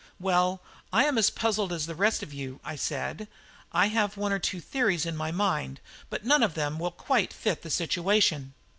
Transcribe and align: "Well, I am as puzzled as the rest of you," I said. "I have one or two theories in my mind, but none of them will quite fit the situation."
"Well, 0.19 0.63
I 0.91 1.05
am 1.05 1.19
as 1.19 1.29
puzzled 1.29 1.71
as 1.71 1.85
the 1.85 1.93
rest 1.93 2.23
of 2.23 2.33
you," 2.33 2.59
I 2.65 2.75
said. 2.75 3.27
"I 3.71 3.89
have 3.89 4.17
one 4.17 4.31
or 4.33 4.39
two 4.39 4.59
theories 4.59 5.05
in 5.05 5.15
my 5.15 5.31
mind, 5.31 5.79
but 6.09 6.25
none 6.25 6.41
of 6.41 6.55
them 6.55 6.79
will 6.79 6.89
quite 6.89 7.31
fit 7.31 7.61
the 7.61 7.69
situation." 7.69 8.55